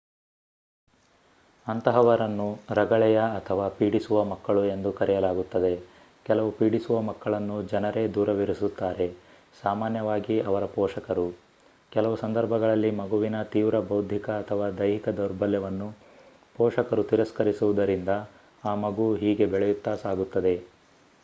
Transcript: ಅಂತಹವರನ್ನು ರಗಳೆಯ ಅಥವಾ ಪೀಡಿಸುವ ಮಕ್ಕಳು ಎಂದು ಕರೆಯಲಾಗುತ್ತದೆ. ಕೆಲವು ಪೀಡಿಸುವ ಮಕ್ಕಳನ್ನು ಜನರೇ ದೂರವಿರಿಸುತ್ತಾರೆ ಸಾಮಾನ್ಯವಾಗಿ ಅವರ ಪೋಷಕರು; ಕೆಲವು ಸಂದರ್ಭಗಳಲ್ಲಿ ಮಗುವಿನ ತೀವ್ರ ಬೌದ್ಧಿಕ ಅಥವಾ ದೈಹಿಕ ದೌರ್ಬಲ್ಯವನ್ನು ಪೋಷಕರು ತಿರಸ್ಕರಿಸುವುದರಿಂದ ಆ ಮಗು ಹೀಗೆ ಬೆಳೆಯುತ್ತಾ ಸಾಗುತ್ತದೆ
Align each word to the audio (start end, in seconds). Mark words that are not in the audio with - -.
ಅಂತಹವರನ್ನು 1.67 2.47
ರಗಳೆಯ 2.71 3.19
ಅಥವಾ 3.35 3.65
ಪೀಡಿಸುವ 3.75 4.23
ಮಕ್ಕಳು 4.23 4.61
ಎಂದು 4.67 4.91
ಕರೆಯಲಾಗುತ್ತದೆ. 4.91 5.71
ಕೆಲವು 6.25 6.49
ಪೀಡಿಸುವ 6.51 6.97
ಮಕ್ಕಳನ್ನು 7.01 7.57
ಜನರೇ 7.65 8.03
ದೂರವಿರಿಸುತ್ತಾರೆ 8.15 9.07
ಸಾಮಾನ್ಯವಾಗಿ 9.61 10.37
ಅವರ 10.49 10.65
ಪೋಷಕರು; 10.75 11.27
ಕೆಲವು 11.91 12.17
ಸಂದರ್ಭಗಳಲ್ಲಿ 12.17 12.91
ಮಗುವಿನ 13.01 13.37
ತೀವ್ರ 13.53 13.79
ಬೌದ್ಧಿಕ 13.89 14.29
ಅಥವಾ 14.41 14.69
ದೈಹಿಕ 14.79 15.09
ದೌರ್ಬಲ್ಯವನ್ನು 15.19 15.89
ಪೋಷಕರು 16.55 17.03
ತಿರಸ್ಕರಿಸುವುದರಿಂದ 17.03 18.13
ಆ 18.63 18.73
ಮಗು 18.85 19.07
ಹೀಗೆ 19.15 19.47
ಬೆಳೆಯುತ್ತಾ 19.47 19.95
ಸಾಗುತ್ತದೆ 19.97 20.55